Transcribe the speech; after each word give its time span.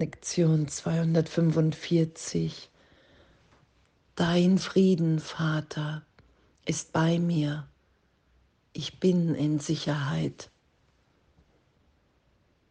Lektion 0.00 0.66
245. 0.66 2.70
Dein 4.14 4.56
Frieden, 4.56 5.18
Vater, 5.18 6.06
ist 6.64 6.94
bei 6.94 7.18
mir. 7.18 7.68
Ich 8.72 8.98
bin 8.98 9.34
in 9.34 9.58
Sicherheit. 9.58 10.50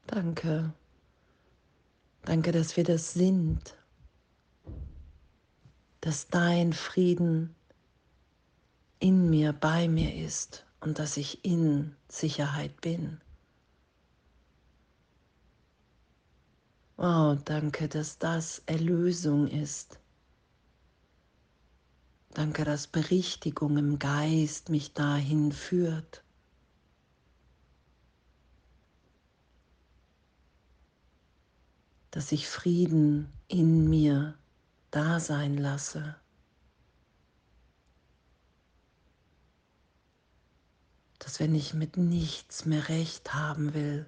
Danke. 0.08 0.74
Danke, 2.24 2.52
dass 2.52 2.78
wir 2.78 2.84
das 2.84 3.14
sind. 3.14 3.76
Dass 6.02 6.30
dein 6.30 6.74
Frieden 6.74 7.54
in 8.98 9.30
mir, 9.30 9.54
bei 9.54 9.88
mir 9.88 10.16
ist 10.16 10.66
und 10.80 10.98
dass 10.98 11.16
ich 11.16 11.46
in 11.46 11.96
Sicherheit 12.08 12.82
bin. 12.82 13.22
Oh, 17.02 17.38
danke, 17.46 17.88
dass 17.88 18.18
das 18.18 18.62
Erlösung 18.66 19.48
ist. 19.48 19.98
Danke, 22.32 22.66
dass 22.66 22.88
Berichtigung 22.88 23.78
im 23.78 24.00
Geist 24.00 24.68
mich 24.68 24.92
dahin 24.94 25.54
führt. 25.54 26.26
Dass 32.12 32.34
ich 32.34 32.50
Frieden 32.50 33.32
in 33.48 33.90
mir 33.90 34.38
da 34.92 35.22
sein 35.22 35.58
lasse. 35.58 36.18
Dass 41.20 41.40
wenn 41.40 41.56
ich 41.56 41.74
mit 41.74 41.96
nichts 41.96 42.66
mehr 42.66 42.90
recht 42.90 43.34
haben 43.34 43.74
will, 43.74 44.06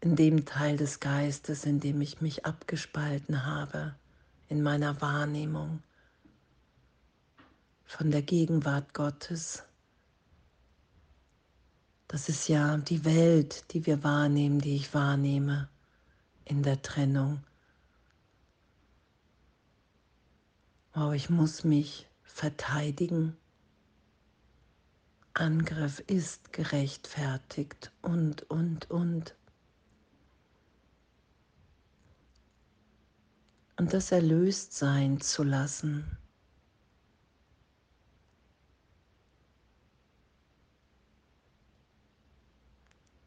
in 0.00 0.16
dem 0.16 0.46
Teil 0.46 0.76
des 0.76 1.00
Geistes, 1.00 1.64
in 1.64 1.80
dem 1.80 2.00
ich 2.00 2.20
mich 2.20 2.46
abgespalten 2.46 3.44
habe, 3.44 3.94
in 4.48 4.62
meiner 4.62 5.00
Wahrnehmung 5.00 5.82
von 7.84 8.10
der 8.10 8.22
Gegenwart 8.22 8.94
Gottes. 8.94 9.64
Das 12.08 12.28
ist 12.28 12.48
ja 12.48 12.76
die 12.78 13.04
Welt, 13.04 13.72
die 13.72 13.84
wir 13.86 14.02
wahrnehmen, 14.02 14.60
die 14.60 14.76
ich 14.76 14.94
wahrnehme 14.94 15.68
in 16.44 16.62
der 16.62 16.82
Trennung. 16.82 17.44
Wow, 20.92 21.12
ich 21.14 21.30
muss 21.30 21.62
mich 21.62 22.08
verteidigen. 22.24 23.36
Angriff 25.34 26.00
ist 26.00 26.52
gerechtfertigt 26.52 27.92
und, 28.02 28.42
und, 28.50 28.90
und. 28.90 29.36
Und 33.80 33.94
das 33.94 34.12
erlöst 34.12 34.74
sein 34.74 35.22
zu 35.22 35.42
lassen. 35.42 36.18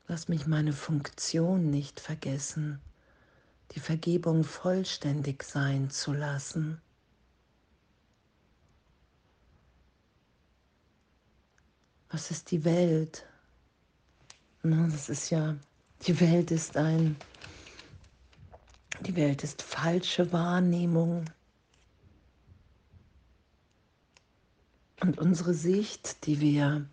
Lass 0.07 0.27
mich 0.27 0.45
meine 0.45 0.71
Funktion 0.71 1.71
nicht 1.71 1.99
vergessen, 1.99 2.79
die 3.71 3.79
Vergebung 3.79 4.43
vollständig 4.43 5.41
sein 5.41 5.89
zu 5.89 6.13
lassen. 6.13 6.79
Was 12.11 12.29
ist 12.29 12.51
die 12.51 12.63
Welt? 12.63 13.25
das 14.61 15.09
ist 15.09 15.31
ja, 15.31 15.55
die 16.05 16.19
Welt 16.19 16.51
ist 16.51 16.77
ein 16.77 17.15
die 19.03 19.15
Welt 19.15 19.43
ist 19.43 19.61
falsche 19.61 20.31
Wahrnehmung. 20.31 21.25
Und 25.01 25.19
unsere 25.19 25.53
Sicht, 25.53 26.25
die 26.25 26.39
wir 26.39 26.87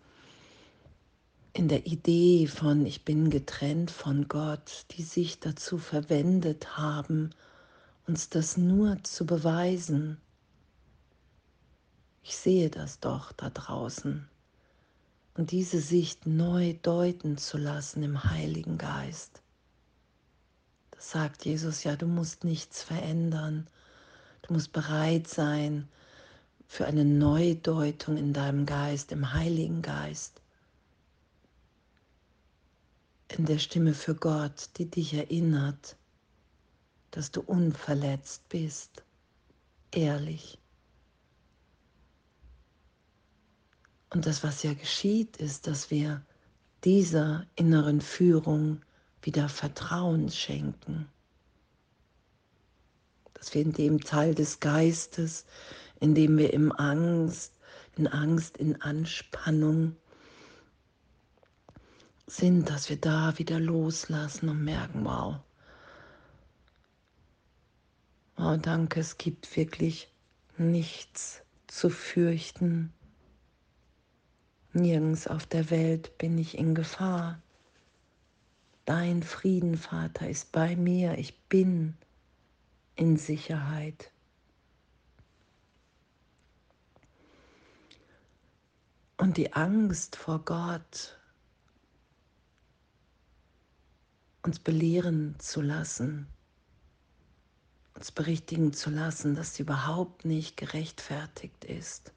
in 1.53 1.67
der 1.67 1.85
Idee 1.85 2.47
von 2.47 2.85
ich 2.85 3.05
bin 3.05 3.29
getrennt 3.29 3.91
von 3.91 4.27
Gott, 4.27 4.85
die 4.91 5.03
Sicht 5.03 5.45
dazu 5.45 5.77
verwendet 5.77 6.77
haben, 6.77 7.31
uns 8.07 8.29
das 8.29 8.57
nur 8.57 9.01
zu 9.03 9.25
beweisen. 9.25 10.17
Ich 12.23 12.35
sehe 12.35 12.69
das 12.69 12.99
doch 12.99 13.31
da 13.31 13.49
draußen. 13.49 14.27
Und 15.35 15.51
diese 15.51 15.79
Sicht 15.79 16.25
neu 16.25 16.75
deuten 16.81 17.37
zu 17.37 17.57
lassen 17.57 18.03
im 18.03 18.23
Heiligen 18.25 18.77
Geist 18.77 19.40
sagt 21.01 21.45
Jesus, 21.45 21.83
ja, 21.83 21.95
du 21.95 22.07
musst 22.07 22.43
nichts 22.43 22.83
verändern. 22.83 23.67
Du 24.43 24.53
musst 24.53 24.71
bereit 24.71 25.27
sein 25.27 25.87
für 26.67 26.85
eine 26.85 27.05
Neudeutung 27.05 28.17
in 28.17 28.33
deinem 28.33 28.65
Geist, 28.65 29.11
im 29.11 29.33
Heiligen 29.33 29.81
Geist. 29.81 30.41
In 33.27 33.45
der 33.45 33.59
Stimme 33.59 33.93
für 33.93 34.15
Gott, 34.15 34.69
die 34.77 34.89
dich 34.89 35.13
erinnert, 35.13 35.95
dass 37.11 37.31
du 37.31 37.41
unverletzt 37.41 38.47
bist, 38.49 39.03
ehrlich. 39.91 40.59
Und 44.09 44.25
das, 44.25 44.43
was 44.43 44.63
ja 44.63 44.73
geschieht, 44.73 45.37
ist, 45.37 45.67
dass 45.67 45.89
wir 45.89 46.25
dieser 46.83 47.45
inneren 47.55 48.01
Führung 48.01 48.81
wieder 49.21 49.49
Vertrauen 49.49 50.29
schenken. 50.29 51.07
Dass 53.33 53.53
wir 53.53 53.61
in 53.61 53.73
dem 53.73 54.01
Teil 54.01 54.35
des 54.35 54.59
Geistes, 54.59 55.45
in 55.99 56.15
dem 56.15 56.37
wir 56.37 56.53
im 56.53 56.71
Angst, 56.71 57.53
in 57.97 58.07
Angst, 58.07 58.57
in 58.57 58.81
Anspannung 58.81 59.95
sind, 62.27 62.69
dass 62.69 62.89
wir 62.89 62.97
da 62.97 63.37
wieder 63.37 63.59
loslassen 63.59 64.49
und 64.49 64.63
merken, 64.63 65.03
wow, 65.03 65.37
wow, 68.37 68.57
danke, 68.61 68.99
es 68.99 69.17
gibt 69.17 69.55
wirklich 69.57 70.09
nichts 70.57 71.41
zu 71.67 71.89
fürchten. 71.89 72.93
Nirgends 74.73 75.27
auf 75.27 75.45
der 75.45 75.69
Welt 75.69 76.17
bin 76.17 76.37
ich 76.37 76.57
in 76.57 76.73
Gefahr. 76.73 77.41
Dein 78.85 79.23
Frieden, 79.23 79.77
Vater, 79.77 80.27
ist 80.29 80.51
bei 80.51 80.75
mir. 80.75 81.17
Ich 81.17 81.39
bin 81.47 81.95
in 82.95 83.17
Sicherheit. 83.17 84.11
Und 89.17 89.37
die 89.37 89.53
Angst 89.53 90.15
vor 90.15 90.39
Gott, 90.43 91.19
uns 94.41 94.57
belehren 94.57 95.35
zu 95.39 95.61
lassen, 95.61 96.25
uns 97.93 98.11
berichtigen 98.11 98.73
zu 98.73 98.89
lassen, 98.89 99.35
dass 99.35 99.55
sie 99.55 99.61
überhaupt 99.61 100.25
nicht 100.25 100.57
gerechtfertigt 100.57 101.65
ist. 101.65 102.13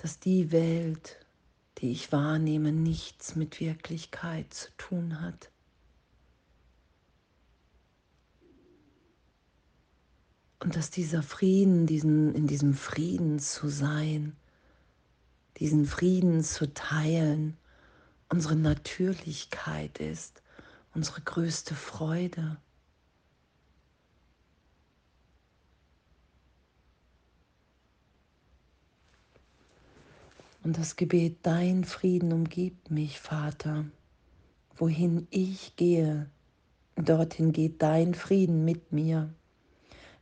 Dass 0.00 0.18
die 0.18 0.50
Welt, 0.50 1.18
die 1.78 1.92
ich 1.92 2.10
wahrnehme, 2.10 2.72
nichts 2.72 3.36
mit 3.36 3.60
Wirklichkeit 3.60 4.52
zu 4.54 4.70
tun 4.78 5.20
hat. 5.20 5.50
Und 10.60 10.74
dass 10.74 10.90
dieser 10.90 11.22
Frieden, 11.22 11.86
diesen, 11.86 12.34
in 12.34 12.46
diesem 12.46 12.72
Frieden 12.72 13.38
zu 13.40 13.68
sein, 13.68 14.36
diesen 15.58 15.84
Frieden 15.84 16.42
zu 16.42 16.72
teilen, 16.72 17.58
unsere 18.30 18.56
Natürlichkeit 18.56 19.98
ist, 19.98 20.42
unsere 20.94 21.20
größte 21.20 21.74
Freude. 21.74 22.56
Und 30.62 30.76
das 30.76 30.96
Gebet, 30.96 31.38
dein 31.42 31.84
Frieden 31.84 32.32
umgibt 32.32 32.90
mich, 32.90 33.18
Vater. 33.18 33.86
Wohin 34.76 35.26
ich 35.30 35.74
gehe, 35.76 36.28
dorthin 36.96 37.52
geht 37.52 37.80
dein 37.80 38.14
Frieden 38.14 38.64
mit 38.64 38.92
mir. 38.92 39.32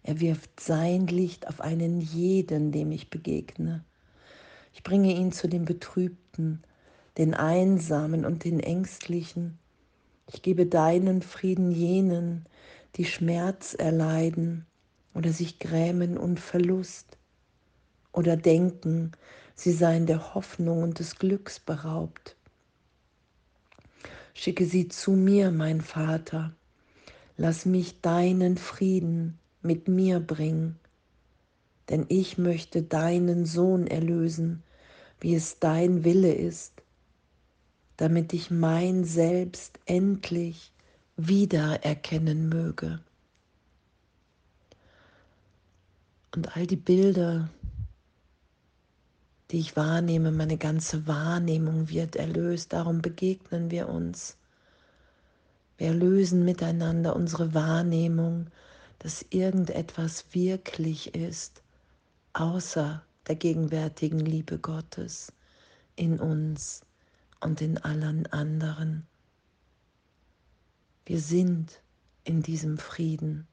Er 0.04 0.20
wirft 0.20 0.60
sein 0.60 1.08
Licht 1.08 1.48
auf 1.48 1.60
einen 1.60 2.00
jeden, 2.00 2.70
dem 2.70 2.92
ich 2.92 3.10
begegne. 3.10 3.84
Ich 4.72 4.84
bringe 4.84 5.12
ihn 5.12 5.32
zu 5.32 5.48
den 5.48 5.64
Betrübten, 5.64 6.62
den 7.16 7.34
Einsamen 7.34 8.24
und 8.24 8.44
den 8.44 8.60
Ängstlichen. 8.60 9.58
Ich 10.32 10.42
gebe 10.42 10.66
deinen 10.66 11.22
Frieden 11.22 11.72
jenen, 11.72 12.46
die 12.94 13.06
Schmerz 13.06 13.74
erleiden 13.74 14.66
oder 15.14 15.32
sich 15.32 15.58
grämen 15.58 16.16
und 16.16 16.38
Verlust 16.38 17.17
oder 18.12 18.36
denken, 18.36 19.12
sie 19.54 19.72
seien 19.72 20.06
der 20.06 20.34
Hoffnung 20.34 20.82
und 20.82 20.98
des 20.98 21.16
Glücks 21.16 21.60
beraubt. 21.60 22.36
Schicke 24.34 24.66
sie 24.66 24.88
zu 24.88 25.12
mir, 25.12 25.50
mein 25.50 25.80
Vater. 25.80 26.54
Lass 27.36 27.66
mich 27.66 28.00
deinen 28.00 28.56
Frieden 28.56 29.38
mit 29.62 29.88
mir 29.88 30.20
bringen, 30.20 30.78
denn 31.88 32.06
ich 32.08 32.38
möchte 32.38 32.82
deinen 32.82 33.46
Sohn 33.46 33.86
erlösen, 33.86 34.62
wie 35.20 35.34
es 35.34 35.58
dein 35.58 36.04
Wille 36.04 36.32
ist, 36.32 36.72
damit 37.96 38.32
ich 38.32 38.50
mein 38.50 39.04
Selbst 39.04 39.78
endlich 39.86 40.72
wiedererkennen 41.16 42.48
möge. 42.48 43.00
Und 46.34 46.56
all 46.56 46.66
die 46.66 46.76
Bilder, 46.76 47.50
die 49.50 49.60
ich 49.60 49.76
wahrnehme, 49.76 50.30
meine 50.30 50.58
ganze 50.58 51.06
Wahrnehmung 51.06 51.88
wird 51.88 52.16
erlöst. 52.16 52.72
Darum 52.72 53.00
begegnen 53.00 53.70
wir 53.70 53.88
uns. 53.88 54.36
Wir 55.78 55.94
lösen 55.94 56.44
miteinander 56.44 57.16
unsere 57.16 57.54
Wahrnehmung, 57.54 58.48
dass 58.98 59.24
irgendetwas 59.30 60.26
wirklich 60.32 61.14
ist, 61.14 61.62
außer 62.32 63.02
der 63.26 63.36
gegenwärtigen 63.36 64.18
Liebe 64.18 64.58
Gottes 64.58 65.32
in 65.96 66.18
uns 66.18 66.82
und 67.40 67.60
in 67.60 67.78
allen 67.78 68.26
anderen. 68.26 69.06
Wir 71.06 71.20
sind 71.20 71.80
in 72.24 72.42
diesem 72.42 72.76
Frieden. 72.76 73.46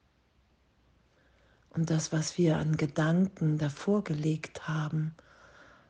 Und 1.69 1.89
das, 1.89 2.12
was 2.12 2.38
wir 2.38 2.57
an 2.57 2.75
Gedanken 2.77 3.57
davor 3.57 4.03
gelegt 4.03 4.68
haben, 4.68 5.15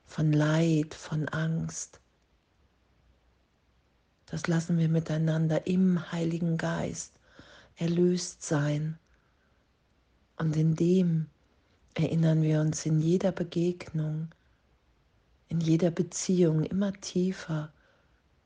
von 0.06 0.32
Leid, 0.32 0.94
von 0.94 1.28
Angst, 1.30 2.00
das 4.28 4.48
lassen 4.48 4.78
wir 4.78 4.90
miteinander 4.90 5.68
im 5.68 6.12
Heiligen 6.12 6.58
Geist 6.58 7.14
erlöst 7.76 8.44
sein. 8.44 8.98
Und 10.38 10.56
in 10.56 10.76
dem 10.76 11.28
erinnern 11.94 12.42
wir 12.42 12.60
uns 12.60 12.86
in 12.86 13.00
jeder 13.00 13.32
Begegnung, 13.32 14.30
in 15.48 15.62
jeder 15.62 15.92
Beziehung 15.92 16.64
immer 16.64 16.92
tiefer, 16.94 17.72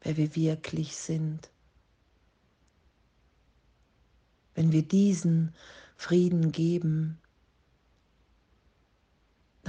wer 0.02 0.18
wir 0.18 0.36
wirklich 0.36 0.96
sind. 0.96 1.50
Wenn 4.54 4.72
wir 4.72 4.84
diesen 4.84 5.56
Frieden 5.96 6.52
geben, 6.52 7.20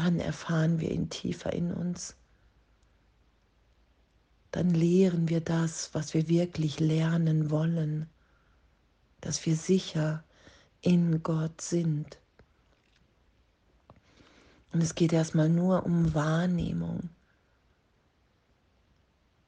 dann 0.00 0.18
erfahren 0.18 0.80
wir 0.80 0.90
ihn 0.90 1.10
tiefer 1.10 1.52
in 1.52 1.72
uns. 1.72 2.16
Dann 4.50 4.70
lehren 4.70 5.28
wir 5.28 5.40
das, 5.40 5.94
was 5.94 6.14
wir 6.14 6.28
wirklich 6.28 6.80
lernen 6.80 7.50
wollen, 7.50 8.08
dass 9.20 9.44
wir 9.46 9.54
sicher 9.54 10.24
in 10.80 11.22
Gott 11.22 11.60
sind. 11.60 12.18
Und 14.72 14.82
es 14.82 14.94
geht 14.94 15.12
erstmal 15.12 15.48
nur 15.48 15.84
um 15.84 16.14
Wahrnehmung, 16.14 17.10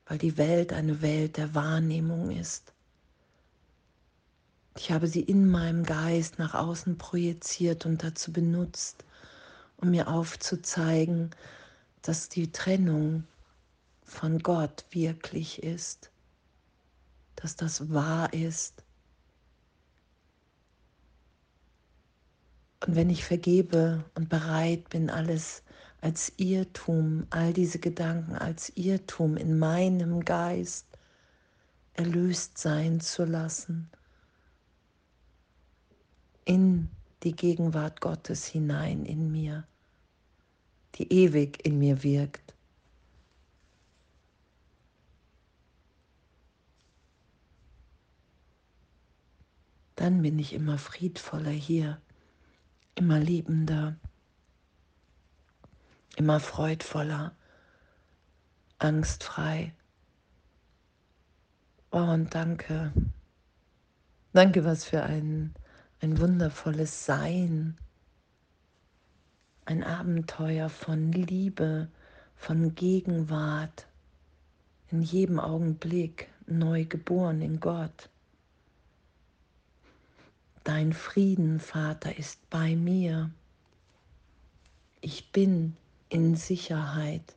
weil 0.07 0.19
die 0.19 0.37
Welt 0.37 0.73
eine 0.73 1.01
Welt 1.01 1.37
der 1.37 1.55
Wahrnehmung 1.55 2.31
ist. 2.31 2.73
Ich 4.77 4.91
habe 4.91 5.07
sie 5.07 5.21
in 5.21 5.49
meinem 5.49 5.85
Geist 5.85 6.39
nach 6.39 6.55
außen 6.55 6.99
projiziert 6.99 7.87
und 7.87 8.03
dazu 8.03 8.33
benutzt, 8.33 9.05
um 9.83 9.91
mir 9.91 10.09
aufzuzeigen, 10.09 11.31
dass 12.03 12.29
die 12.29 12.53
Trennung 12.53 13.25
von 14.05 14.39
Gott 14.39 14.87
wirklich 14.91 15.63
ist, 15.63 16.11
dass 17.37 17.57
das 17.57 17.93
wahr 17.93 18.33
ist. 18.33 18.85
Und 22.87 22.95
wenn 22.95 23.11
ich 23.11 23.25
vergebe 23.25 24.05
und 24.15 24.29
bereit 24.29 24.89
bin, 24.89 25.11
alles 25.11 25.63
als 26.01 26.33
Irrtum, 26.37 27.27
all 27.31 27.53
diese 27.53 27.79
Gedanken 27.79 28.35
als 28.35 28.71
Irrtum 28.77 29.37
in 29.37 29.59
meinem 29.59 30.25
Geist 30.25 30.87
erlöst 31.95 32.59
sein 32.59 33.01
zu 33.01 33.25
lassen, 33.25 33.91
in 36.45 36.89
die 37.23 37.37
Gegenwart 37.37 38.01
Gottes 38.01 38.47
hinein 38.47 39.05
in 39.05 39.31
mir, 39.31 39.65
die 40.97 41.13
ewig 41.13 41.65
in 41.65 41.79
mir 41.79 42.03
wirkt. 42.03 42.55
Dann 49.97 50.23
bin 50.23 50.39
ich 50.39 50.53
immer 50.53 50.79
friedvoller 50.79 51.51
hier, 51.51 52.01
immer 52.95 53.21
liebender, 53.21 53.97
immer 56.17 56.41
freudvoller, 56.41 57.37
angstfrei. 58.79 59.73
Oh, 61.93 61.99
und 61.99 62.35
danke. 62.35 62.93
Danke, 64.33 64.65
was 64.65 64.85
für 64.85 65.03
ein, 65.03 65.55
ein 66.01 66.19
wundervolles 66.19 67.05
Sein 67.05 67.77
ein 69.65 69.85
Abenteuer 69.85 70.69
von 70.69 71.13
Liebe, 71.13 71.89
von 72.37 72.75
Gegenwart, 72.75 73.87
in 74.91 75.03
jedem 75.03 75.39
Augenblick 75.39 76.29
neu 76.47 76.85
geboren 76.85 77.41
in 77.41 77.61
Gott. 77.61 78.11
Dein 80.65 80.93
Frieden, 80.93 81.61
Vater, 81.61 82.17
ist 82.17 82.49
bei 82.51 82.77
mir. 82.77 83.31
Ich 85.01 85.33
bin 85.33 85.77
in 86.09 86.37
Sicherheit. 86.37 87.37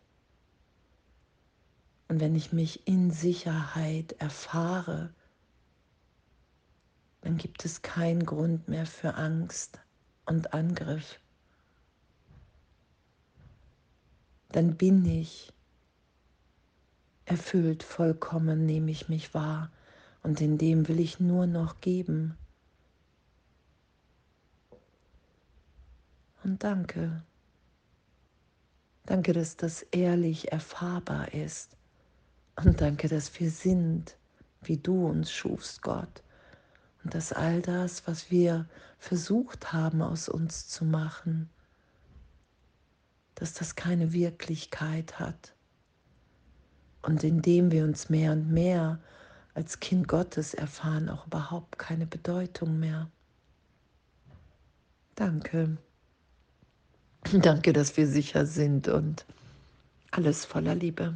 Und 2.07 2.19
wenn 2.19 2.35
ich 2.35 2.51
mich 2.51 2.87
in 2.87 3.09
Sicherheit 3.09 4.13
erfahre, 4.19 5.11
dann 7.21 7.37
gibt 7.37 7.65
es 7.65 7.81
keinen 7.81 8.25
Grund 8.25 8.67
mehr 8.67 8.85
für 8.85 9.15
Angst 9.15 9.79
und 10.25 10.53
Angriff. 10.53 11.19
Dann 14.55 14.77
bin 14.77 15.03
ich 15.03 15.51
erfüllt, 17.25 17.83
vollkommen 17.83 18.65
nehme 18.65 18.89
ich 18.89 19.09
mich 19.09 19.33
wahr 19.33 19.69
und 20.23 20.39
in 20.39 20.57
dem 20.57 20.87
will 20.87 21.01
ich 21.01 21.19
nur 21.19 21.45
noch 21.45 21.81
geben. 21.81 22.37
Und 26.45 26.63
danke. 26.63 27.21
Danke, 29.05 29.33
dass 29.33 29.57
das 29.57 29.81
ehrlich 29.91 30.53
erfahrbar 30.53 31.33
ist. 31.33 31.75
Und 32.55 32.79
danke, 32.79 33.09
dass 33.09 33.37
wir 33.37 33.51
sind, 33.51 34.15
wie 34.61 34.77
du 34.77 35.05
uns 35.05 35.33
schufst, 35.33 35.81
Gott. 35.81 36.23
Und 37.03 37.13
dass 37.13 37.33
all 37.33 37.61
das, 37.61 38.07
was 38.07 38.31
wir 38.31 38.69
versucht 38.99 39.73
haben 39.73 40.01
aus 40.01 40.29
uns 40.29 40.69
zu 40.69 40.85
machen, 40.85 41.49
dass 43.35 43.53
das 43.53 43.75
keine 43.75 44.13
Wirklichkeit 44.13 45.19
hat. 45.19 45.53
Und 47.01 47.23
indem 47.23 47.71
wir 47.71 47.83
uns 47.83 48.09
mehr 48.09 48.31
und 48.31 48.51
mehr 48.51 48.99
als 49.53 49.79
Kind 49.79 50.07
Gottes 50.07 50.53
erfahren, 50.53 51.09
auch 51.09 51.27
überhaupt 51.27 51.77
keine 51.77 52.05
Bedeutung 52.05 52.79
mehr. 52.79 53.09
Danke. 55.15 55.77
Danke, 57.33 57.73
dass 57.73 57.95
wir 57.97 58.07
sicher 58.07 58.45
sind 58.45 58.87
und 58.87 59.25
alles 60.11 60.45
voller 60.45 60.75
Liebe. 60.75 61.15